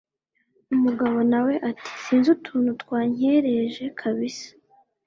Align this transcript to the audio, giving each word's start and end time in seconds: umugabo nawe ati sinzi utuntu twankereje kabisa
umugabo 0.75 1.17
nawe 1.31 1.53
ati 1.69 1.85
sinzi 2.03 2.27
utuntu 2.35 2.69
twankereje 2.81 3.83
kabisa 3.99 4.47